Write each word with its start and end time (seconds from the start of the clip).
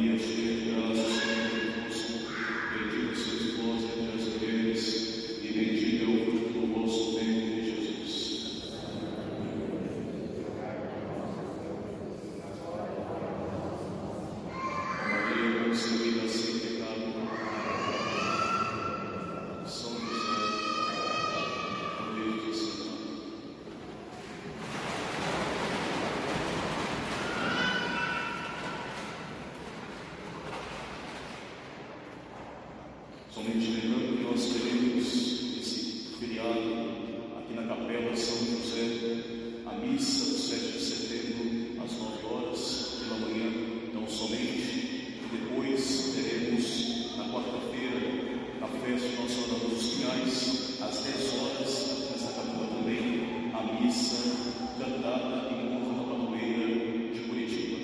Yes, 0.00 0.22
yes, 0.38 0.62
yes. 0.64 1.01
Somente 33.34 33.66
lembrando 33.66 34.18
que 34.18 34.24
nós 34.24 34.44
teremos 34.52 35.06
esse 35.58 36.16
feriado 36.20 36.70
aqui 37.38 37.54
na 37.54 37.62
Capela 37.62 38.14
São 38.14 38.36
José, 38.44 38.84
a 39.64 39.72
missa 39.72 40.32
do 40.32 40.38
7 40.38 40.72
de 40.72 40.78
setembro, 40.78 41.82
às 41.82 41.92
9 41.92 42.26
horas 42.26 43.00
pela 43.00 43.18
manhã. 43.20 43.48
Então, 43.88 44.06
somente 44.06 45.18
depois 45.32 46.12
teremos, 46.14 47.16
na 47.16 47.24
quarta-feira, 47.32 48.00
a 48.60 48.68
festa 48.68 49.08
de 49.08 49.16
Nossa 49.16 49.34
Senhora 49.34 49.68
dos 49.68 49.86
Pinhais, 49.94 50.82
às 50.82 50.96
10 51.02 51.32
horas, 51.40 51.70
nessa 52.10 52.32
capela 52.34 52.66
também, 52.66 53.50
a 53.54 53.80
missa 53.80 54.36
cantada 54.78 55.48
em 55.50 55.74
honra 55.74 55.94
da 55.96 56.04
padroeira 56.04 56.66
de 57.14 57.20
Curitiba. 57.20 57.78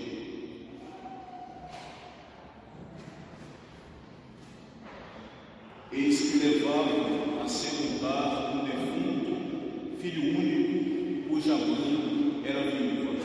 Eis 5.90 6.20
que 6.20 6.38
levavam 6.38 7.40
a 7.42 7.48
sepultar 7.48 8.54
um 8.54 8.64
defunto, 8.64 9.96
filho 10.00 10.38
único, 10.38 11.28
cuja 11.28 11.56
mãe 11.56 12.42
era 12.44 12.70
viúva. 12.70 13.18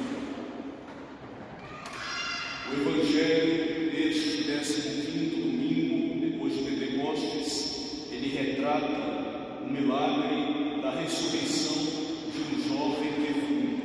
O 2.69 2.73
Evangelho 2.73 3.91
deste 4.63 4.81
15 4.81 5.41
domingo, 5.41 6.21
depois 6.21 6.53
de 6.55 6.63
Pentecostes, 6.63 8.07
ele 8.09 8.29
retrata 8.29 8.87
o 9.61 9.69
milagre 9.69 10.81
da 10.81 10.91
ressurreição 10.91 11.83
de 12.31 12.39
um 12.39 12.69
jovem 12.69 13.11
defunto. 13.11 13.81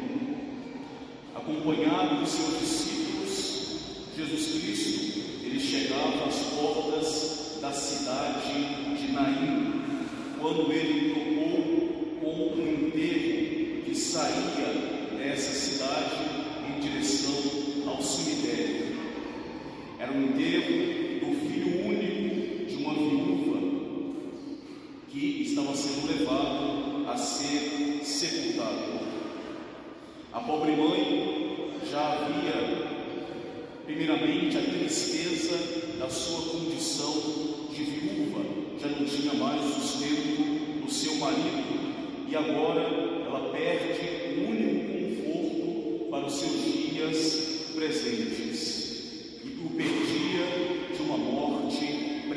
Acompanhado 1.34 2.22
de 2.22 2.30
seus 2.30 2.60
discípulos, 2.60 3.80
Jesus 4.16 4.62
Cristo, 4.62 5.20
ele 5.42 5.58
chegava 5.58 6.28
às 6.28 6.36
portas 6.54 7.58
da 7.60 7.72
cidade 7.72 8.52
de 9.00 9.12
Naim, 9.12 9.82
quando 10.40 10.72
ele 10.72 11.12
tocou 11.12 12.20
com 12.20 12.54
um 12.54 12.86
enterro 12.86 13.82
que 13.84 13.94
saía 13.96 15.18
dessa 15.18 15.50
cidade 15.50 16.14
em 16.68 16.80
direção 16.80 17.88
ao 17.88 18.00
cemitério. 18.00 18.88
Era 20.08 20.16
um 20.16 20.24
enterro 20.24 21.20
do 21.20 21.38
filho 21.38 21.86
único 21.86 22.64
de 22.64 22.76
uma 22.76 22.94
viúva 22.94 23.58
que 25.06 25.42
estava 25.42 25.76
sendo 25.76 26.06
levado 26.06 27.06
a 27.06 27.14
ser 27.14 28.00
sepultado. 28.02 29.00
A 30.32 30.40
pobre 30.40 30.72
mãe 30.76 31.72
já 31.90 32.14
havia 32.14 32.88
Primeiramente, 33.84 34.56
a 34.56 34.62
tristeza 34.62 35.98
da 35.98 36.08
sua 36.08 36.52
condição 36.52 37.12
de 37.70 37.84
viúva, 37.84 38.44
já 38.80 38.88
não 38.88 39.04
tinha 39.04 39.34
mais 39.34 39.62
o 39.62 39.80
sustento 39.80 40.84
do 40.84 40.90
seu 40.90 41.16
marido, 41.16 42.28
e 42.30 42.36
agora 42.36 42.80
ela 43.26 43.50
perde 43.50 44.40
o 44.40 44.48
único 44.48 45.22
conforto 45.22 46.10
para 46.10 46.26
os 46.26 46.32
seus 46.34 46.64
dias 46.64 47.72
presentes, 47.74 48.47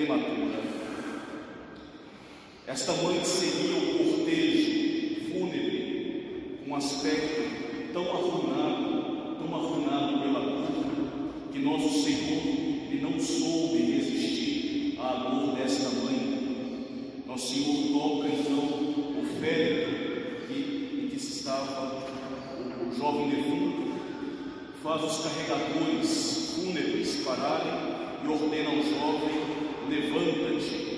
prematura. 0.02 0.62
Esta 2.68 2.94
mãe 2.94 3.24
seria 3.24 3.78
o 3.78 3.98
cortejo 3.98 5.32
fúnebre, 5.32 6.60
um 6.68 6.76
aspecto 6.76 7.94
tão 7.94 8.10
arruinado, 8.10 9.36
tão 9.38 9.56
arruinado 9.56 10.20
pela 10.20 10.42
culpa, 10.42 11.52
que 11.52 11.60
nosso 11.60 12.04
Senhor 12.04 12.42
ele 12.90 13.02
não 13.02 13.20
soube 13.20 13.78
resistir 13.78 15.00
à 15.00 15.30
dor 15.30 15.56
desta 15.56 15.90
mãe. 15.90 17.24
Nosso 17.28 17.54
Senhor 17.54 18.00
toca 18.00 18.28
então 18.28 18.58
o 18.58 19.40
féretro 19.40 19.92
em 20.50 21.08
que 21.10 21.16
estava 21.16 22.10
o 22.88 22.96
jovem 22.98 23.30
defunto, 23.30 23.92
faz 24.82 25.04
os 25.04 25.24
carregadores 25.24 26.56
fúnebres 26.56 27.16
pararem 27.26 27.92
e 28.24 28.28
ordena 28.28 28.70
ao 28.70 28.78
jovem: 28.78 29.61
levanta-te. 29.90 30.92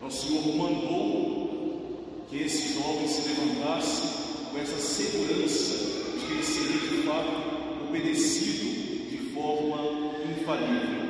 Nosso 0.00 0.28
Senhor 0.28 0.56
mandou 0.56 2.26
que 2.28 2.42
esse 2.42 2.74
jovem 2.74 3.08
se 3.08 3.28
levantasse 3.28 4.02
com 4.50 4.58
essa 4.58 4.78
segurança 4.78 6.18
de 6.18 6.26
que 6.26 6.32
ele 6.32 6.42
seria 6.42 6.88
de 6.88 7.02
fato 7.06 7.88
obedecido 7.88 9.10
de 9.10 9.18
forma 9.34 10.12
infalível. 10.30 11.06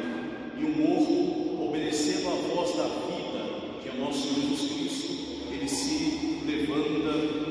E 0.58 0.64
o 0.64 0.76
morto, 0.76 1.68
obedecendo 1.68 2.28
à 2.28 2.54
voz 2.54 2.76
da 2.76 2.84
vida, 2.84 3.80
que 3.82 3.88
é 3.88 3.92
o 3.92 4.00
nosso 4.00 4.22
Senhor 4.22 4.48
Jesus 4.48 4.72
Cristo, 4.72 5.12
ele 5.52 5.68
se 5.68 6.40
levanta 6.46 7.45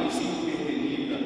mais 0.00 0.16
intervenida 0.16 1.18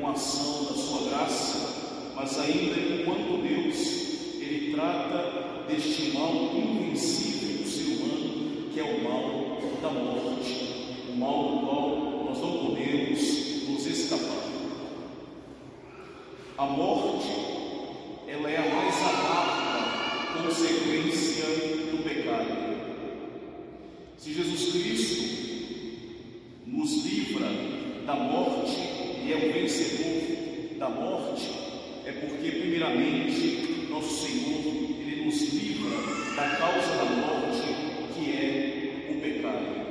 com 0.00 0.06
a 0.08 0.12
ação 0.12 0.64
da 0.64 0.74
sua 0.74 1.10
graça, 1.10 2.12
mas 2.16 2.38
ainda 2.38 2.78
enquanto 2.78 3.42
Deus, 3.42 4.40
Ele 4.40 4.72
trata 4.74 5.66
deste 5.68 6.12
mal 6.12 6.32
invencível 6.54 7.62
do 7.62 7.68
ser 7.68 7.96
humano, 7.96 8.70
que 8.72 8.80
é 8.80 8.82
o 8.82 9.04
mal 9.04 9.60
da 9.82 9.90
morte, 9.90 10.96
o 11.12 11.16
mal 11.18 11.42
do 11.42 11.66
qual 11.66 12.24
nós 12.24 12.40
não 12.40 12.66
podemos 12.66 13.68
nos 13.68 13.86
escapar. 13.86 14.42
A 16.56 16.66
morte, 16.66 17.28
ela 18.28 18.50
é 18.50 18.56
a 18.56 18.74
mais 18.74 18.96
amarga 19.02 20.42
consequência 20.42 21.44
do 21.90 22.02
pecado. 22.02 22.62
Se 24.16 24.32
Jesus 24.32 24.72
Cristo 24.72 25.22
nos 26.66 27.04
livra 27.04 27.81
da 28.06 28.14
morte, 28.14 28.76
e 29.24 29.32
é 29.32 29.36
o 29.36 29.52
vencedor 29.52 30.78
da 30.78 30.88
morte, 30.88 31.48
é 32.04 32.12
porque, 32.12 32.50
primeiramente, 32.50 33.86
nosso 33.88 34.26
Senhor, 34.26 34.60
Ele 35.00 35.24
nos 35.24 35.40
livra 35.52 35.96
da 36.34 36.56
causa 36.56 36.96
da 36.96 37.04
morte, 37.04 37.62
que 38.14 38.30
é 38.32 39.08
o 39.10 39.20
pecado. 39.20 39.86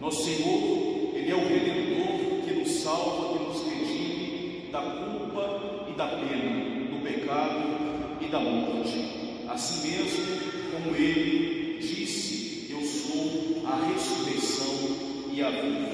Nosso 0.00 0.24
Senhor, 0.24 1.14
Ele 1.14 1.30
é 1.30 1.34
o 1.34 1.48
Redentor 1.48 2.44
que 2.44 2.52
nos 2.52 2.70
salva, 2.70 3.38
que 3.38 3.44
nos 3.44 3.62
redime 3.62 4.68
da 4.70 4.82
culpa 4.82 5.86
e 5.88 5.96
da 5.96 6.08
pena, 6.08 6.90
do 6.90 7.02
pecado 7.02 8.18
e 8.20 8.26
da 8.26 8.40
morte. 8.40 9.46
Assim 9.48 9.88
mesmo 9.88 10.26
como 10.72 10.94
Ele 10.94 11.78
disse: 11.80 12.68
Eu 12.70 12.82
sou 12.82 13.62
a 13.64 13.86
ressurreição 13.86 14.96
e 15.32 15.42
a 15.42 15.50
vida. 15.50 15.85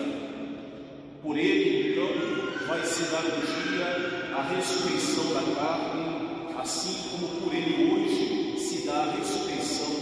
Um 3.34 3.70
dia 3.70 4.36
a 4.36 4.42
ressurreição 4.42 5.32
da 5.34 5.42
carne, 5.54 6.54
assim 6.58 7.10
como 7.10 7.28
por 7.40 7.54
Ele 7.54 7.92
hoje 7.92 8.58
se 8.58 8.86
dá 8.86 9.02
a 9.02 9.12
ressurreição 9.12 9.94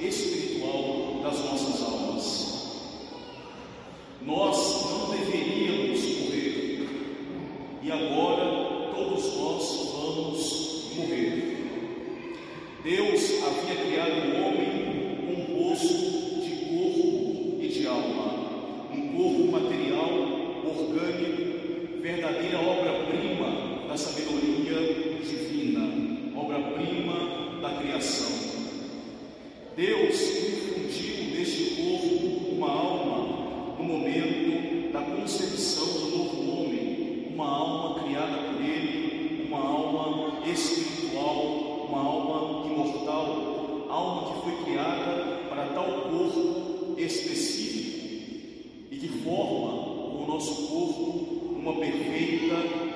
espiritual 0.00 1.20
das 1.22 1.38
nossas 1.44 1.82
almas. 1.82 2.48
Nós 4.22 4.84
não 4.90 5.10
deveríamos 5.10 6.00
morrer, 6.18 6.88
e 7.82 7.92
agora 7.92 8.94
todos 8.94 9.24
nós 9.36 9.90
vamos 9.92 10.92
morrer. 10.96 11.56
Deus 12.82 13.22
havia 13.44 13.84
criado 13.84 14.34
o 14.34 14.46
homem 14.46 14.57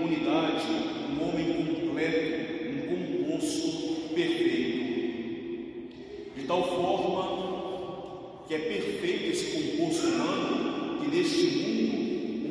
unidade, 0.00 0.66
um 1.10 1.28
homem 1.28 1.46
completo, 1.64 2.68
um 2.68 2.80
composto 2.88 4.14
perfeito. 4.14 4.82
De 6.36 6.42
tal 6.46 6.62
forma 6.64 7.42
que 8.48 8.54
é 8.54 8.58
perfeito 8.58 9.30
esse 9.30 9.44
composto 9.52 10.06
humano 10.06 10.98
que 11.00 11.16
neste 11.16 11.46
mundo 11.46 11.72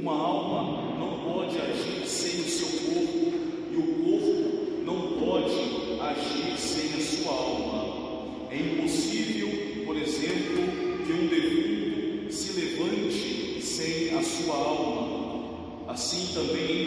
uma 0.02 0.14
alma 0.14 0.98
não 0.98 1.20
pode 1.20 1.58
agir 1.58 2.08
sem 2.08 2.42
o 2.42 2.50
seu 2.50 2.68
corpo 2.90 3.34
e 3.72 3.76
o 3.76 3.84
corpo 4.04 4.84
não 4.84 5.20
pode 5.20 5.54
agir 6.02 6.58
sem 6.58 7.00
a 7.00 7.06
sua 7.06 7.32
alma. 7.32 8.48
É 8.50 8.58
impossível, 8.58 9.86
por 9.86 9.96
exemplo, 9.96 10.64
que 11.06 11.14
um 11.14 11.28
defunto 11.28 12.34
se 12.34 12.60
levante 12.60 13.62
sem 13.62 14.18
a 14.18 14.24
sua 14.24 14.56
alma. 14.56 15.86
Assim 15.88 16.34
também 16.34 16.81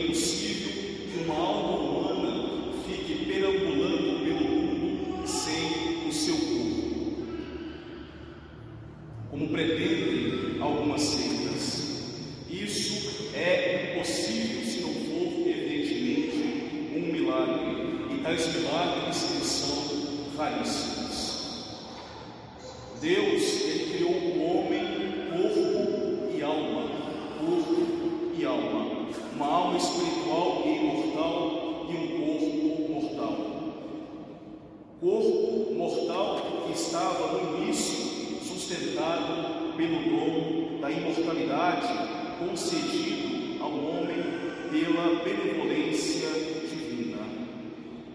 ao 43.75 43.85
homem 43.85 44.23
pela 44.71 45.25
benevolência 45.25 46.29
divina. 46.71 47.19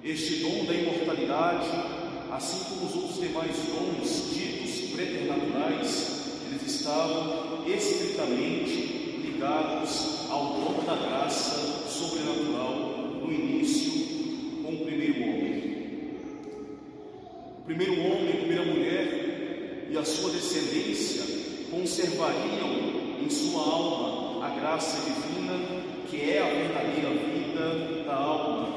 Este 0.04 0.36
dom 0.36 0.64
da 0.66 0.74
imortalidade, 0.74 1.68
assim 2.32 2.64
como 2.70 2.86
os 2.86 2.96
outros 2.96 3.20
demais 3.20 3.56
dons 3.68 4.34
ditos 4.34 4.92
preternaturais, 4.92 6.40
eles 6.50 6.76
estavam 6.76 7.66
estritamente 7.68 9.20
ligados 9.22 10.30
ao 10.30 10.54
dom 10.54 10.84
da 10.86 10.96
graça 10.96 11.90
sobrenatural 11.90 12.74
no 13.22 13.32
início 13.32 14.64
com 14.64 14.74
o 14.74 14.86
primeiro 14.86 15.22
homem. 15.24 15.80
O 17.58 17.66
primeiro 17.66 17.94
homem, 17.94 18.30
a 18.30 18.38
primeira 18.38 18.66
mulher, 18.66 19.88
e 19.92 19.98
a 19.98 20.06
sua 20.06 20.32
descendência 20.32 21.24
conservariam 21.72 23.20
em 23.22 23.30
sua 23.30 23.62
alma 23.62 24.09
a 24.42 24.50
graça 24.50 24.98
divina, 25.02 25.54
que 26.10 26.32
é 26.32 26.42
a 26.42 26.46
verdadeira 26.46 27.10
vida 27.10 28.04
da 28.06 28.16
alma. 28.16 28.70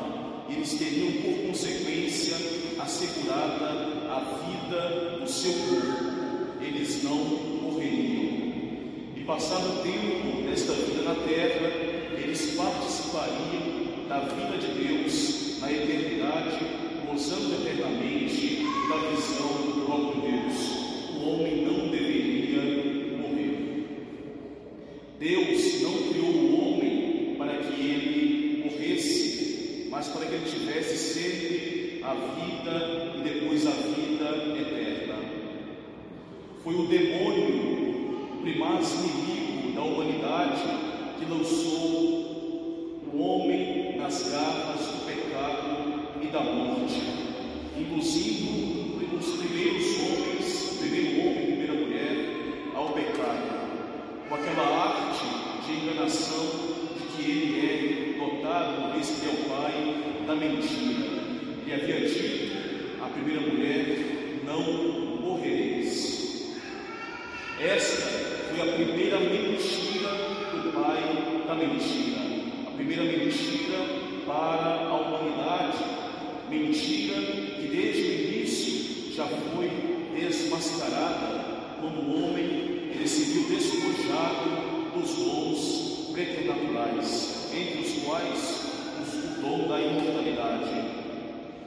Eles 0.48 0.74
teriam, 0.74 1.12
por 1.22 1.46
consequência, 1.46 2.36
assegurada 2.78 3.66
a 4.10 4.20
vida 4.44 5.18
do 5.20 5.28
seu 5.28 5.52
corpo. 5.52 6.60
Eles 6.60 7.02
não 7.02 7.16
morreriam. 7.16 8.32
E 9.16 9.24
passado 9.26 9.80
o 9.80 9.82
tempo 9.82 10.42
desta 10.42 10.72
vida 10.72 11.02
na 11.02 11.14
terra, 11.14 11.68
eles 12.18 12.54
participariam 12.56 14.06
da 14.08 14.20
vida 14.20 14.58
de 14.58 14.86
Deus 14.86 15.60
na 15.60 15.72
eternidade, 15.72 16.58
gozando 17.08 17.54
eternamente 17.54 18.66
da 18.88 18.96
visão 19.10 19.46
do 19.46 19.86
próprio 19.86 20.22
Deus 20.22 20.82
o 21.22 21.28
homem 21.28 21.64
não 21.64 21.88
deveria 21.88 22.01
criou 26.08 26.30
o 26.30 26.74
homem 26.74 27.34
para 27.36 27.54
que 27.58 27.80
ele 27.80 28.64
morresse, 28.64 29.86
mas 29.90 30.08
para 30.08 30.26
que 30.26 30.34
ele 30.34 30.50
tivesse 30.50 30.96
sempre 30.96 32.00
a 32.02 32.14
vida 32.14 33.14
e 33.16 33.20
depois 33.20 33.66
a 33.66 33.70
vida 33.70 34.58
eterna. 34.60 35.14
Foi 36.62 36.74
o 36.74 36.86
demônio, 36.86 38.34
o 38.34 38.42
primaz 38.42 38.92
inimigo 38.94 39.72
da 39.72 39.82
humanidade, 39.82 40.62
que 41.18 41.24
lançou 41.32 43.00
o 43.12 43.18
homem 43.18 43.96
nas 43.96 44.30
garras 44.30 44.80
do 44.80 45.06
pecado 45.06 46.22
e 46.22 46.26
da 46.26 46.40
morte, 46.40 47.00
induzindo 47.78 48.72
os 49.18 49.36
primeiros 49.36 50.00
homens 50.00 50.32
primeiro 50.82 51.20
homem, 51.20 51.46
primeira 51.46 51.74
mulher, 51.74 52.72
ao 52.74 52.88
pecado, 52.88 54.28
com 54.28 54.34
aquela 54.34 54.84
arte 54.84 55.51
de 55.66 55.72
enganação 55.72 56.46
de 56.96 57.06
que 57.16 57.30
ele 57.30 58.16
é 58.16 58.18
dotado, 58.18 58.92
vez 58.94 59.10
que 59.10 59.26
é 59.26 59.30
o 59.30 59.48
pai 59.48 60.26
da 60.26 60.34
mentira. 60.34 61.22
Ele 61.64 61.74
havia 61.74 62.08
dito 62.08 63.02
à 63.02 63.06
primeira 63.06 63.40
mulher: 63.42 64.40
Não 64.44 65.20
morrereis. 65.20 66.56
Esta 67.60 68.02
foi 68.50 68.60
a 68.60 68.72
primeira 68.74 69.20
mentira 69.20 70.10
do 70.52 70.72
pai 70.72 71.44
da 71.46 71.54
mentira, 71.54 72.20
a 72.66 72.70
primeira 72.72 73.04
mentira 73.04 73.78
para 74.26 74.88
a 74.88 74.94
humanidade, 74.94 75.78
mentira 76.50 77.20
que 77.20 77.68
desde 77.68 78.02
o 78.02 78.14
início 78.14 79.14
já 79.14 79.26
foi 79.26 79.70
desmascarada 80.18 81.44
quando 81.80 81.98
o 82.00 82.24
homem 82.24 82.62
ele 82.94 83.08
se 83.08 83.32
da 89.68 89.80
imortalidade. 89.80 91.02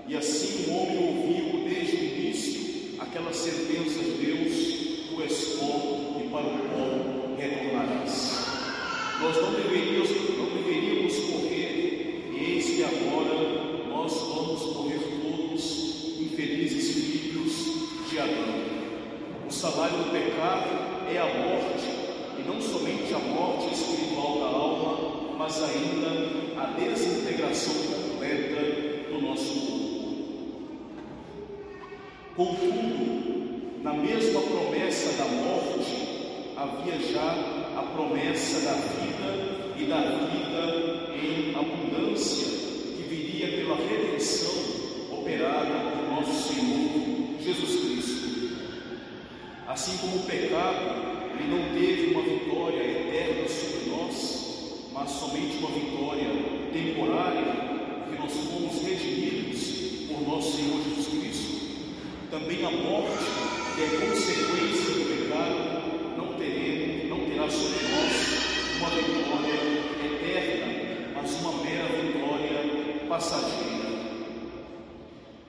E 0.07 0.15
assim 0.15 0.69
o 0.69 0.73
homem 0.73 0.97
ouviu 0.97 1.69
desde 1.69 1.95
o 1.95 2.03
início 2.03 2.95
aquela 2.99 3.31
sentença 3.33 3.99
de 3.99 4.25
Deus: 4.25 5.09
Tu 5.09 5.21
és 5.21 5.43
pó 5.59 6.19
e 6.19 6.29
para 6.29 6.47
o 6.47 6.57
pó 6.69 7.35
retornarás. 7.37 8.45
Nós 9.21 9.35
não 9.37 9.53
deveríamos, 9.53 10.09
não 10.37 10.45
deveríamos 10.47 11.17
morrer, 11.29 12.31
e 12.33 12.53
eis 12.53 12.65
que 12.65 12.83
agora 12.83 13.85
nós 13.87 14.13
vamos 14.13 14.75
morrer 14.75 14.99
todos, 15.21 16.19
infelizes 16.19 16.93
filhos 16.93 18.09
de 18.09 18.19
Adão. 18.19 18.65
O 19.47 19.53
salário 19.53 19.97
do 19.97 20.11
pecado 20.11 20.69
é 21.09 21.17
a 21.17 21.25
morte, 21.25 21.87
e 22.39 22.47
não 22.47 22.61
somente 22.61 23.13
a 23.13 23.19
morte 23.19 23.73
espiritual 23.73 24.39
da 24.39 24.45
alma, 24.45 25.37
mas 25.37 25.61
ainda 25.63 26.44
a 26.65 26.69
desintegração 26.69 27.75
completa 27.75 29.11
do 29.11 29.21
nosso 29.21 29.53
corpo. 29.53 30.15
Contudo, 32.35 33.83
na 33.83 33.93
mesma 33.93 34.41
promessa 34.41 35.15
da 35.15 35.25
morte, 35.25 36.55
havia 36.57 36.97
já 37.13 37.33
a 37.77 37.83
promessa 37.93 38.61
da 38.61 38.73
vida 38.73 39.75
e 39.77 39.85
da 39.85 40.01
vida 40.25 41.13
em 41.13 41.53
abundância, 41.55 42.47
que 42.95 43.03
viria 43.03 43.47
pela 43.59 43.75
redenção 43.75 44.55
operada 45.11 45.91
por 45.91 46.15
nosso 46.15 46.51
Senhor 46.51 47.41
Jesus 47.41 47.79
Cristo. 47.79 48.57
Assim 49.67 49.97
como 49.97 50.15
o 50.17 50.23
pecado, 50.23 51.29
ele 51.37 51.47
não 51.47 51.79
teve 51.79 52.11
uma 52.11 52.23
vitória 52.23 52.81
eterna 52.81 53.47
sobre 53.47 53.89
nós, 53.91 54.45
mas 54.91 55.11
somente 55.11 55.57
uma 55.57 55.69
vitória 55.69 56.54
temporária, 56.75 57.55
porque 58.03 58.21
nós 58.21 58.33
fomos 58.33 58.83
redimidos 58.83 60.09
por 60.09 60.27
nosso 60.27 60.57
Senhor 60.57 60.77
Jesus 60.83 61.07
Cristo. 61.07 61.55
Também 62.29 62.65
a 62.65 62.71
morte, 62.71 63.23
que 63.75 63.81
é 63.81 63.87
consequência 63.87 64.93
do 64.93 65.05
pecado, 65.07 66.17
não 66.17 66.33
teremos, 66.33 67.07
não 67.09 67.19
terá 67.29 67.49
sobre 67.49 67.79
nós 67.87 68.35
uma 68.77 68.89
vitória 68.89 69.55
eterna, 70.03 71.13
mas 71.15 71.31
uma 71.39 71.63
mera 71.63 71.87
vitória 71.87 73.07
passageira. 73.07 73.95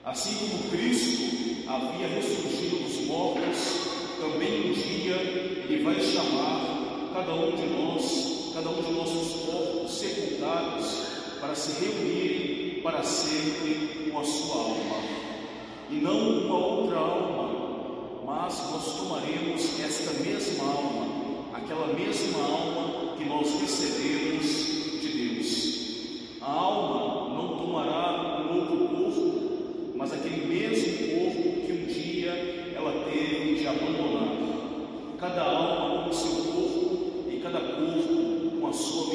Assim 0.05 0.33
como 0.47 0.71
Cristo 0.71 1.67
havia 1.67 2.07
ressurgido 2.07 2.83
dos 2.85 3.05
mortos, 3.05 4.17
também 4.21 4.69
um 4.69 4.73
dia 4.73 5.15
Ele 5.17 5.83
vai 5.83 5.99
chamar 5.99 7.11
cada 7.13 7.33
um 7.33 7.53
de 7.53 7.65
nós, 7.65 8.53
cada 8.53 8.69
um 8.69 8.81
de 8.81 8.91
nossos 8.93 9.45
corpos 9.45 9.91
sepultados, 9.91 11.06
para 11.39 11.55
se 11.55 11.83
reunirem 11.83 12.81
para 12.81 13.03
sempre 13.03 14.09
com 14.09 14.19
a 14.19 14.23
sua 14.23 14.55
alma. 14.61 14.95
E 15.89 15.95
não 15.95 16.45
uma 16.45 16.57
outra 16.57 16.97
alma, 16.97 18.23
mas 18.25 18.71
nós 18.71 18.97
tomaremos 18.97 19.79
esta 19.79 20.13
mesma 20.23 20.63
alma, 20.63 21.07
aquela 21.53 21.87
mesma 21.87 22.39
alma 22.39 23.17
que 23.17 23.25
nós 23.25 23.59
recebemos 23.59 25.01
de 25.01 25.33
Deus. 25.33 26.39
A 26.41 26.51
alma 26.51 27.35
não 27.35 27.57
tomará 27.57 28.41
um 28.41 28.59
outro 28.59 28.87
corpo, 28.87 29.93
mas 29.95 30.13
aquele 30.13 30.45
mesmo 30.45 31.19
corpo 31.19 31.65
que 31.65 31.73
um 31.73 31.85
dia 31.87 32.73
ela 32.75 33.03
teve 33.05 33.59
de 33.59 33.67
abandonar. 33.67 34.37
Cada 35.19 35.43
alma 35.43 36.03
com 36.03 36.09
o 36.09 36.13
seu 36.13 36.53
corpo 36.53 37.29
e 37.29 37.39
cada 37.41 37.59
corpo 37.59 38.61
com 38.61 38.67
a 38.67 38.73
sua. 38.73 39.06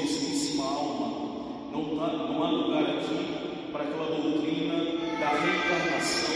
Há 2.01 2.51
lugar 2.51 2.85
aqui 2.85 3.71
para 3.71 3.83
aquela 3.85 4.07
doutrina 4.07 4.75
da 5.21 5.29
reencarnação 5.29 6.35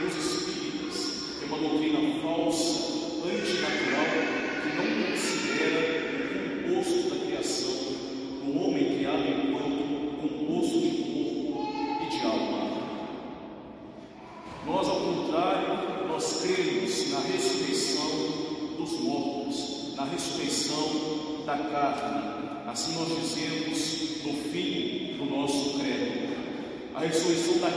dos 0.00 0.16
espíritos, 0.16 1.38
que 1.38 1.44
é 1.44 1.46
uma 1.46 1.58
doutrina 1.58 1.98
falsa, 2.20 2.85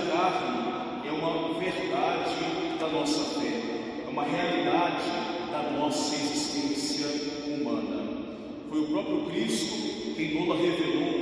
carne 0.10 1.08
é 1.08 1.12
uma 1.12 1.60
verdade 1.60 2.80
da 2.80 2.88
nossa 2.88 3.40
fé, 3.40 4.06
é 4.06 4.10
uma 4.10 4.24
realidade 4.24 5.06
da 5.52 5.72
nossa 5.78 6.16
existência 6.16 7.06
humana. 7.46 8.26
Foi 8.70 8.80
o 8.82 8.88
próprio 8.88 9.26
Cristo 9.26 10.16
quem 10.16 10.34
nos 10.34 10.60
revelou. 10.60 11.20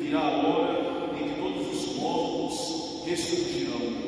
Virá 0.00 0.20
a 0.20 0.46
hora 0.46 1.10
em 1.20 1.28
que 1.28 1.40
todos 1.40 1.68
os 1.68 1.96
mortos 1.96 3.04
ressurgirão 3.06 4.02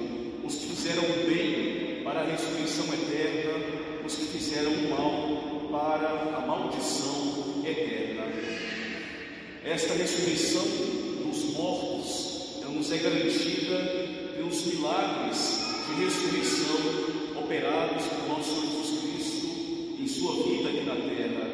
os 0.44 0.54
que 0.56 0.66
fizeram 0.66 1.02
o 1.02 1.26
bem 1.26 2.02
para 2.04 2.20
a 2.20 2.24
ressurreição 2.24 2.84
eterna, 2.94 3.52
os 4.04 4.14
que 4.14 4.24
fizeram 4.26 4.70
o 4.70 4.90
mal 4.90 5.70
para 5.70 6.36
a 6.36 6.46
maldição 6.46 7.64
eterna. 7.64 8.24
Esta 9.64 9.94
ressurreição 9.94 10.62
dos 11.24 11.54
mortos 11.54 12.34
nos 12.74 12.90
é 12.90 12.98
garantida 12.98 14.03
pelos 14.34 14.66
milagres 14.66 15.64
de 15.86 16.04
ressurreição 16.04 17.40
operados 17.40 18.04
por 18.06 18.28
nosso 18.28 18.60
Jesus 18.60 19.00
Cristo 19.00 19.46
em 20.00 20.08
sua 20.08 20.34
vida 20.44 20.68
aqui 20.70 20.84
na 20.84 20.96
terra, 20.96 21.50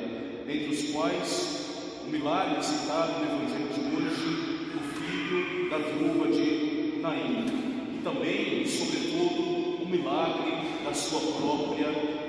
entre 0.49 0.75
os 0.75 0.91
quais 0.91 1.61
o 2.07 2.11
milagre 2.11 2.65
citado 2.65 3.13
no 3.21 3.27
Evangelho 3.27 3.69
de 3.75 3.81
hoje, 3.97 4.31
o 4.77 4.81
filho 4.99 5.71
da 5.71 5.79
viúva 5.79 6.29
de 6.29 7.01
Naim 7.01 7.47
e 7.95 8.03
também, 8.03 8.67
sobretudo, 8.67 9.83
o 9.83 9.87
milagre 9.89 10.53
da 10.85 10.95
sua 10.95 11.21
própria 11.21 11.89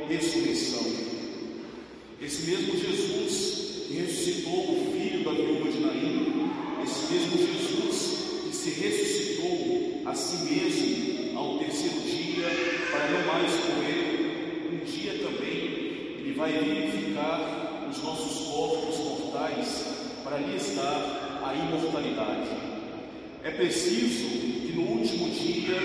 ressurreição. 0.09 0.85
Esse 2.21 2.49
mesmo 2.49 2.77
Jesus 2.77 3.87
que 3.87 3.93
ressuscitou 3.93 4.53
o 4.53 4.91
filho 4.91 5.23
da 5.23 5.31
viúva 5.31 5.71
de 5.71 5.79
Naim, 5.79 6.51
esse 6.83 7.13
mesmo 7.13 7.37
Jesus 7.37 8.20
se 8.61 8.69
ressuscitou 8.69 10.03
a 10.05 10.13
si 10.13 10.45
mesmo 10.45 11.35
ao 11.35 11.57
terceiro 11.57 11.99
dia, 12.01 12.45
para 12.91 13.09
não 13.09 13.25
mais 13.25 13.51
morrer, 13.53 14.69
um 14.71 14.85
dia 14.85 15.13
também 15.13 16.19
ele 16.19 16.35
vai 16.37 16.51
vivificar 16.51 17.87
os 17.89 18.03
nossos 18.03 18.49
corpos 18.49 18.99
mortais 18.99 19.85
para 20.23 20.37
lhes 20.37 20.75
dar 20.75 21.41
a 21.43 21.55
imortalidade. 21.55 22.49
É 23.43 23.49
preciso 23.49 24.29
que 24.29 24.73
no 24.75 24.91
último 24.91 25.31
dia 25.31 25.77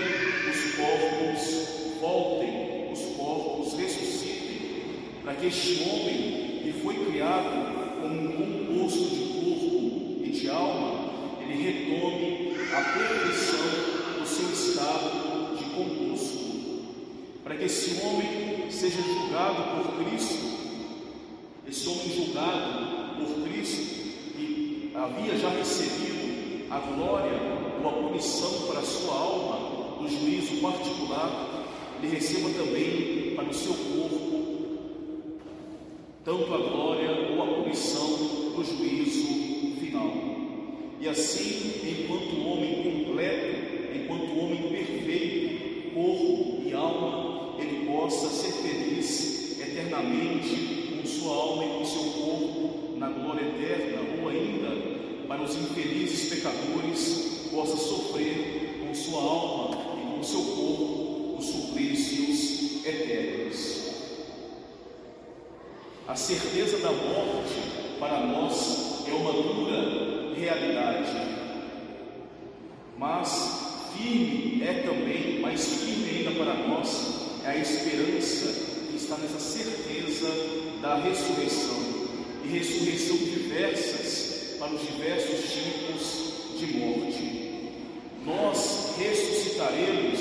os 0.47 0.75
corpos 0.75 1.99
voltem, 1.99 2.91
os 2.93 2.99
corpos 3.17 3.73
ressuscitem, 3.73 4.83
para 5.23 5.33
que 5.33 5.47
este 5.47 5.81
homem 5.81 6.61
que 6.61 6.75
foi 6.83 6.93
criado 7.05 7.99
como 8.03 8.13
um 8.13 8.67
composto 8.67 8.99
de 8.99 9.33
corpo 9.33 10.21
e 10.23 10.29
de 10.29 10.47
alma, 10.47 11.07
ele 11.41 11.63
retome 11.63 12.46
a 12.73 12.81
perfeição 12.81 14.19
do 14.19 14.25
seu 14.25 14.51
estado 14.51 15.57
de 15.57 15.63
composto. 15.65 16.37
Para 17.43 17.55
que 17.55 17.65
esse 17.65 18.01
homem 18.01 18.69
seja 18.69 19.01
julgado 19.01 19.83
por 19.83 20.03
Cristo, 20.03 20.57
esse 21.67 21.87
homem 21.87 22.09
julgado 22.15 23.15
por 23.17 23.47
Cristo, 23.47 23.83
que 24.35 24.91
havia 24.95 25.37
já 25.37 25.49
recebido 25.49 26.67
a 26.69 26.79
glória 26.79 27.39
ou 27.81 27.89
a 27.89 27.93
punição 27.93 28.67
para 28.67 28.79
a 28.79 28.83
sua 28.83 29.13
alma 29.13 30.01
no 30.01 30.09
juízo 30.09 30.61
particular, 30.61 31.65
ele 32.01 32.15
receba 32.15 32.49
também 32.49 33.33
para 33.35 33.45
o 33.45 33.53
seu 33.53 33.73
corpo 33.73 34.37
tanto 36.27 36.53
a 36.53 36.57
glória 36.57 37.09
ou 37.31 37.41
a 37.41 37.63
punição 37.63 38.05
no 38.53 38.61
juízo 38.61 39.79
final. 39.79 40.11
E 40.99 41.07
assim, 41.07 41.71
enquanto 41.87 42.45
homem 42.45 43.05
completo, 43.05 43.95
enquanto 43.95 44.37
homem 44.37 44.61
perfeito, 44.63 45.93
corpo 45.93 46.63
e 46.65 46.73
alma, 46.73 47.55
ele 47.57 47.85
possa 47.85 48.27
ser 48.27 48.51
feliz 48.51 49.57
eternamente 49.57 50.97
com 50.97 51.07
sua 51.07 51.33
alma 51.33 51.63
e 51.63 51.69
com 51.77 51.85
seu 51.85 52.03
corpo 52.03 52.97
na 52.97 53.07
glória 53.07 53.45
eterna, 53.45 54.21
ou 54.21 54.27
ainda 54.27 55.27
para 55.29 55.41
os 55.41 55.55
infelizes 55.55 56.29
pecadores 56.29 57.49
possa 57.49 57.77
sofrer 57.77 58.81
com 58.85 58.93
sua 58.93 59.21
alma 59.21 59.77
e 59.95 60.17
com 60.17 60.23
seu 60.23 60.41
corpo 60.41 61.37
os 61.39 61.45
suplícios 61.45 62.85
eternos. 62.85 63.37
A 66.07 66.15
certeza 66.15 66.77
da 66.77 66.89
morte 66.89 67.99
para 67.99 68.21
nós 68.21 69.05
é 69.05 69.11
uma 69.11 69.33
dura 69.33 70.33
realidade, 70.33 71.11
mas 72.97 73.91
firme 73.93 74.63
é 74.63 74.83
também, 74.87 75.41
mais 75.41 75.65
firme 75.65 76.09
ainda 76.09 76.31
para 76.31 76.53
nós, 76.65 77.41
é 77.43 77.49
a 77.49 77.57
esperança 77.57 78.53
que 78.89 78.95
está 78.95 79.17
nessa 79.17 79.37
certeza 79.37 80.29
da 80.81 80.95
ressurreição 81.47 81.77
e 82.43 82.47
ressurreição 82.49 83.17
diversas 83.17 84.57
para 84.59 84.73
os 84.73 84.81
diversos 84.81 85.53
tipos 85.53 86.59
de 86.59 86.77
morte 86.77 87.37
nós 88.27 88.95
ressuscitaremos, 88.99 90.19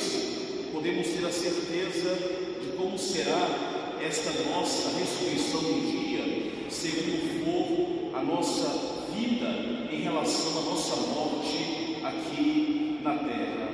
podemos 0.72 1.08
ter 1.08 1.26
a 1.26 1.32
certeza 1.32 2.14
de 2.62 2.76
como 2.76 2.96
será 2.96 3.96
esta 4.00 4.30
nossa 4.48 4.96
ressurreição 4.96 5.60
um 5.60 5.80
dia, 5.80 6.70
segundo 6.70 7.44
for 7.44 8.16
a 8.16 8.22
nossa 8.22 8.68
vida 9.12 9.48
em 9.90 10.02
relação 10.02 10.58
à 10.58 10.62
nossa 10.62 10.96
morte 10.96 11.96
aqui 12.04 13.00
na 13.02 13.16
terra. 13.16 13.68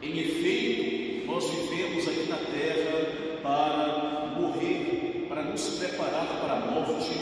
Em 0.00 0.18
efeito, 0.20 1.26
nós 1.26 1.44
vivemos 1.50 2.06
aqui 2.06 2.28
na 2.28 2.36
terra 2.36 3.40
para 3.42 4.36
morrer, 4.40 4.99
para 5.30 5.44
nos 5.44 5.62
preparar 5.78 6.26
para 6.40 6.54
a 6.54 6.58
morte 6.72 7.12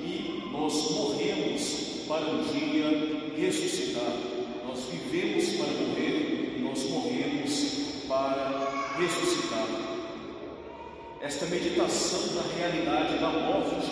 e 0.00 0.48
nós 0.52 0.92
morremos 0.92 2.06
para 2.06 2.24
um 2.26 2.44
dia 2.44 3.34
ressuscitar. 3.36 4.14
Nós 4.64 4.84
vivemos 4.84 5.56
para 5.56 5.66
morrer 5.66 6.54
e 6.56 6.60
nós 6.62 6.88
morremos 6.88 8.06
para 8.06 8.94
ressuscitar. 8.96 9.66
esta 11.20 11.46
meditação 11.46 12.20
da 12.36 12.42
realidade 12.56 13.18
da 13.18 13.30
morte 13.30 13.90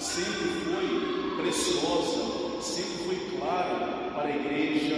sempre 0.00 0.48
foi 0.64 1.36
preciosa, 1.40 2.60
sempre 2.60 3.04
foi 3.04 3.38
clara 3.38 4.10
para 4.12 4.24
a 4.24 4.36
Igreja 4.36 4.96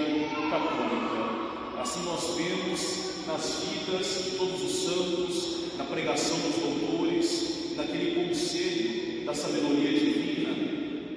Católica. 0.49 1.83
Assim 1.83 2.03
nós 2.05 2.35
vemos 2.35 3.27
nas 3.27 3.63
vidas 3.63 4.25
de 4.25 4.39
todos 4.39 4.63
os 4.63 4.85
santos, 4.85 5.77
na 5.77 5.85
pregação 5.85 6.39
dos 6.39 6.57
doutores, 6.57 7.50
naquele 7.81 8.29
conselho 8.29 9.25
da 9.25 9.35
sabedoria 9.35 9.99
divina, 9.99 10.55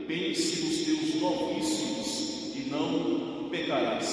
pense 0.07 0.63
nos 0.63 0.77
teus 0.85 1.21
novíssimos 1.21 2.55
e 2.55 2.69
não 2.69 3.49
pecarás. 3.49 4.05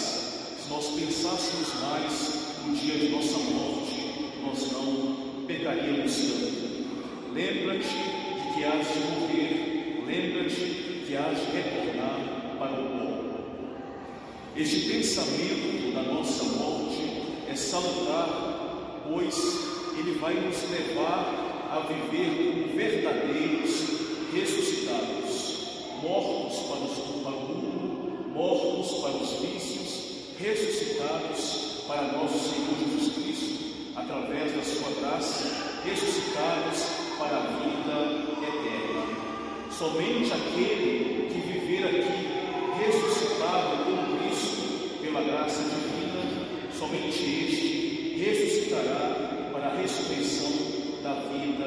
Se 0.58 0.68
nós 0.68 0.86
pensássemos 0.88 1.68
mais 1.80 2.66
no 2.66 2.76
dia 2.76 2.94
de 2.94 3.08
nossa 3.10 3.38
morte, 3.38 4.32
nós 4.44 4.72
não 4.72 5.46
pecaríamos 5.46 6.16
tanto. 6.16 7.34
Lembra-te 7.34 7.86
de 7.86 8.54
que 8.54 8.64
hás 8.64 8.86
de 8.88 8.98
morrer, 8.98 10.04
lembra-te 10.06 11.04
que 11.06 11.16
hás 11.16 11.38
de 11.38 11.56
retornar 11.56 12.56
para 12.58 12.80
o 12.80 12.84
pó. 12.84 13.10
Este 14.56 14.90
pensamento 14.90 15.94
da 15.94 16.02
nossa 16.02 16.44
morte 16.44 17.02
é 17.48 17.54
salutar, 17.54 19.04
pois 19.08 19.36
ele 19.96 20.18
vai 20.18 20.34
nos 20.34 20.56
levar 20.70 21.49
a 21.70 21.78
viver 21.86 22.52
como 22.52 22.76
verdadeiros 22.76 23.70
ressuscitados, 24.34 25.56
mortos 26.02 26.58
para, 26.66 26.80
os, 26.80 27.22
para 27.22 27.32
o 27.32 27.40
mundo, 27.40 28.32
mortos 28.34 28.98
para 29.00 29.10
os 29.12 29.40
vícios, 29.40 30.36
ressuscitados 30.36 31.84
para 31.86 32.12
nosso 32.12 32.38
Senhor 32.38 32.74
Jesus 32.76 33.14
Cristo, 33.14 33.64
através 33.94 34.52
da 34.56 34.62
sua 34.64 34.90
graça, 35.00 35.44
ressuscitados 35.84 36.82
para 37.16 37.36
a 37.36 37.40
vida 37.40 37.98
eterna. 38.42 39.70
Somente 39.70 40.32
aquele 40.32 41.28
que 41.32 41.40
viver 41.40 41.86
aqui 41.86 42.30
ressuscitado 42.84 43.84
com 43.84 44.18
Cristo 44.18 45.00
pela 45.00 45.22
graça 45.22 45.62
divina, 45.62 46.68
somente 46.76 47.46
este 47.46 48.24
ressuscitará 48.24 49.50
para 49.52 49.68
a 49.68 49.76
ressurreição 49.76 50.50
da 51.02 51.14
vida. 51.14 51.59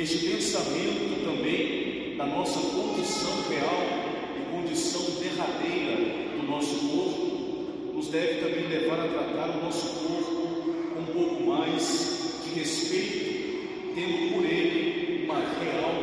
Este 0.00 0.18
pensamento 0.28 1.24
também 1.24 2.14
da 2.16 2.24
nossa 2.24 2.60
condição 2.60 3.32
real 3.50 3.82
e 4.36 4.56
condição 4.56 5.02
derradeira 5.20 5.96
do 6.38 6.46
nosso 6.46 6.76
corpo 6.86 7.92
nos 7.94 8.06
deve 8.06 8.40
também 8.40 8.68
levar 8.68 9.00
a 9.00 9.08
tratar 9.08 9.58
o 9.58 9.64
nosso 9.64 9.88
corpo 9.88 10.72
com 10.94 11.00
um 11.00 11.06
pouco 11.06 11.42
mais 11.42 12.44
de 12.44 12.60
respeito, 12.60 13.94
tendo 13.96 14.34
por 14.34 14.44
ele 14.44 15.24
uma 15.24 15.40
real 15.40 15.94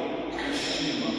estima. 0.53 1.11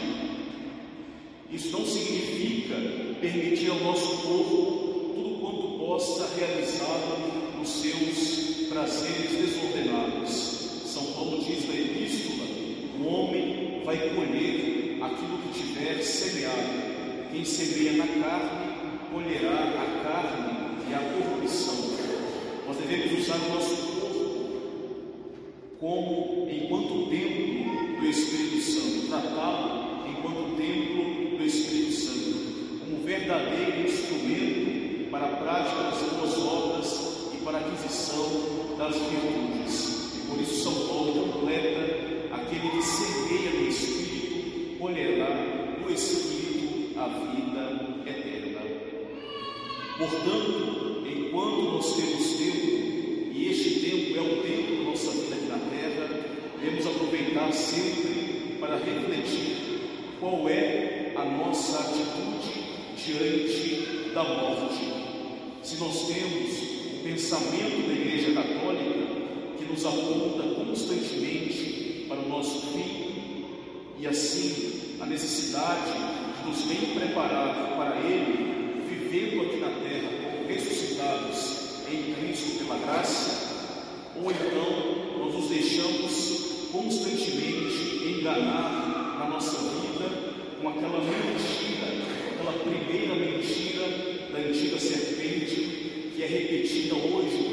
Isso 1.51 1.71
não 1.71 1.83
significa 1.83 2.75
permitir 3.19 3.71
ao 3.71 3.79
nosso 3.79 4.17
corpo 4.17 5.13
tudo 5.15 5.39
quanto 5.41 5.79
possa 5.79 6.29
realizá-lo 6.37 7.57
nos 7.57 7.69
seus 7.69 8.67
prazeres 8.69 9.31
desordenados. 9.31 10.57
São 10.85 11.05
Paulo 11.13 11.43
diz 11.43 11.67
na 11.67 11.73
epístola: 11.73 12.36
o 12.99 13.07
homem 13.07 13.81
vai 13.85 13.97
colher 14.09 14.97
aquilo 15.01 15.37
que 15.39 15.59
tiver 15.59 16.01
semeado. 16.01 16.97
Quem 17.31 17.45
semeia 17.45 17.93
na 17.93 18.07
carne, 18.07 18.77
colherá 19.11 19.53
a 19.53 20.03
carne 20.03 20.57
e 20.89 20.93
a 20.93 20.99
corrupção. 20.99 21.75
Nós 22.67 22.77
devemos 22.77 23.19
usar 23.19 23.35
o 23.35 23.53
nosso 23.53 23.75
corpo 23.75 24.07
como 25.79 26.47
enquanto 26.49 27.09
templo 27.09 27.99
do 27.99 28.07
Espírito 28.07 28.61
Santo, 28.61 29.07
tratá-lo 29.07 30.09
enquanto 30.09 30.57
templo 30.57 31.37
do 31.37 31.45
Espírito 31.45 31.91
Santo, 31.93 32.79
como 32.79 33.03
verdadeiro 33.03 33.87
instrumento 33.87 35.11
para 35.11 35.25
a 35.25 35.37
prática 35.37 35.83
das 35.83 36.01
boas 36.01 36.37
obras 36.37 37.31
e 37.33 37.37
para 37.43 37.57
a 37.57 37.61
aquisição 37.61 38.75
das 38.77 38.95
virtudes. 38.95 40.15
E 40.15 40.27
por 40.27 40.41
isso 40.41 40.63
São 40.63 40.87
Paulo 40.87 41.31
completa 41.33 41.96
aquele 42.47 42.69
que 42.69 42.81
semeia 42.81 43.51
no 43.51 43.67
Espírito, 43.67 44.79
colherá 44.79 45.29
no 45.81 45.93
Espírito 45.93 46.97
a 46.97 47.07
vida 47.07 48.05
eterna. 48.05 48.61
Portanto, 49.97 51.03
enquanto 51.05 51.61
nós 51.73 51.95
temos 51.97 52.37
tempo, 52.37 53.33
e 53.33 53.49
este 53.51 53.79
tempo 53.81 54.17
é 54.17 54.21
o 54.21 54.41
tempo 54.41 54.77
da 54.77 54.89
nossa 54.89 55.11
vida 55.11 55.35
aqui 55.35 55.45
na 55.47 55.57
terra, 55.57 56.25
devemos 56.61 56.87
aproveitar 56.87 57.51
sempre 57.51 58.57
para 58.61 58.77
refletir 58.77 59.57
qual 60.21 60.47
é 60.47 61.13
a 61.17 61.25
nossa 61.25 61.79
atitude 61.79 62.63
diante 62.95 64.13
da 64.13 64.23
morte. 64.23 64.85
Se 65.63 65.75
nós 65.79 66.07
temos 66.07 66.53
o 66.93 67.03
pensamento 67.03 67.87
da 67.87 67.93
Igreja 67.93 68.31
Católica 68.31 69.07
que 69.57 69.65
nos 69.65 69.85
aponta 69.85 70.43
constantemente 70.55 71.86
para 72.07 72.19
o 72.19 72.29
nosso 72.29 72.67
fim, 72.67 73.45
e 73.99 74.07
assim 74.07 74.97
a 75.01 75.05
necessidade 75.05 75.91
de 76.41 76.49
nos 76.49 76.61
bem 76.63 76.95
preparar 76.95 77.75
para 77.75 77.97
Ele, 77.97 78.83
vivendo 78.87 79.41
aqui 79.41 79.57
na 79.57 79.69
terra 79.69 80.17
ressuscitados 80.47 81.81
em 81.91 82.13
Cristo 82.13 82.59
pela 82.59 82.77
graça, 82.79 83.75
ou 84.15 84.31
então 84.31 85.19
nós 85.19 85.33
nos 85.33 85.49
deixamos 85.49 86.69
constantemente 86.71 88.19
enganar 88.19 89.17
na 89.19 89.29
nossa 89.29 89.57
vida 89.57 90.09
com 90.61 90.69
aquela 90.69 90.99
mentira, 90.99 92.05
aquela 92.33 92.53
primeira 92.63 93.15
mentira 93.15 93.87
da 94.31 94.39
antiga 94.39 94.79
serpente 94.79 96.13
que 96.15 96.23
é 96.23 96.25
repetida 96.25 96.95
hoje 96.95 97.46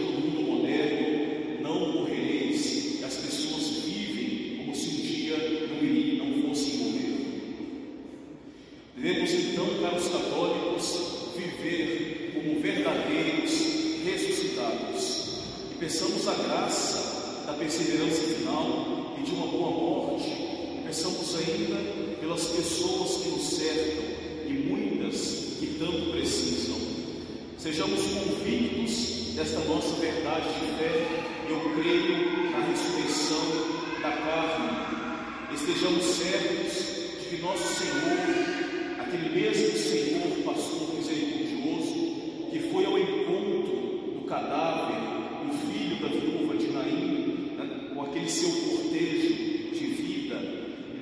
mesmo 39.75 39.91
Senhor, 39.91 40.45
pastor 40.45 40.95
misericordioso, 40.95 42.51
que 42.51 42.59
foi 42.71 42.87
ao 42.87 42.99
encontro 42.99 44.15
do 44.15 44.25
cadáver 44.27 45.01
do 45.45 45.53
filho 45.67 45.97
da 46.01 46.09
viúva 46.09 46.57
de 46.57 46.69
Naim, 46.69 47.57
né, 47.59 47.91
com 47.93 48.03
aquele 48.03 48.29
seu 48.29 48.51
cortejo 48.51 49.35
de 49.73 49.87
vida, 49.87 50.37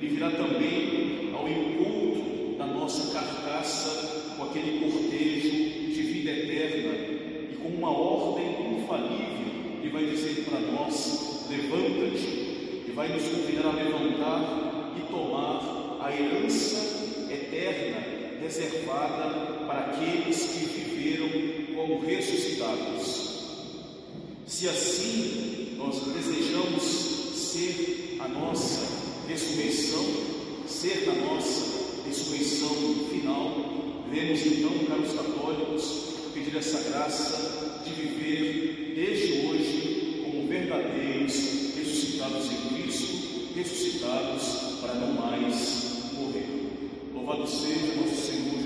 ele 0.01 0.15
virá 0.15 0.31
também 0.31 1.31
ao 1.35 1.47
encontro 1.47 2.57
da 2.57 2.65
nossa 2.65 3.13
carcaça 3.13 4.35
com 4.37 4.43
aquele 4.43 4.79
cortejo 4.79 5.51
de 5.93 6.01
vida 6.01 6.31
eterna. 6.31 6.93
E 7.51 7.57
com 7.61 7.69
uma 7.69 7.91
ordem 7.91 8.79
infalível, 8.79 9.81
ele 9.81 9.89
vai 9.91 10.05
dizer 10.05 10.45
para 10.45 10.59
nós: 10.59 11.47
levanta-te, 11.49 12.27
e 12.87 12.91
vai 12.95 13.09
nos 13.09 13.23
convidar 13.23 13.69
a 13.69 13.73
levantar 13.73 14.95
e 14.97 15.11
tomar 15.11 15.99
a 16.01 16.11
herança 16.11 17.31
eterna 17.31 18.12
reservada 18.43 19.65
para 19.65 19.79
aqueles 19.79 20.37
que 20.43 20.65
viveram 20.65 21.75
como 21.75 22.05
ressuscitados. 22.05 23.33
Se 24.45 24.67
assim 24.67 25.75
nós 25.77 26.01
desejamos 26.13 26.83
ser 26.83 28.17
a 28.19 28.27
nossa 28.27 28.81
ressurreição, 29.27 30.03
ser 30.67 31.05
da 31.05 31.13
nossa 31.13 32.03
ressurreição 32.05 32.75
final, 33.09 34.03
devemos 34.11 34.45
então, 34.45 34.71
caros 34.87 35.13
católicos, 35.13 36.13
pedir 36.33 36.57
essa 36.57 36.89
graça 36.89 37.81
de 37.85 37.91
viver 37.91 38.93
desde 38.95 39.47
hoje 39.47 40.21
como 40.23 40.47
verdadeiros 40.47 41.33
ressuscitados 41.77 42.45
em 42.51 42.75
Cristo, 42.75 43.53
ressuscitados 43.55 44.79
para 44.81 44.95
não 44.95 45.13
mais 45.13 45.82
Louvado 47.25 47.47
seja 47.47 47.95
nosso 47.95 48.15
Senhor 48.15 48.62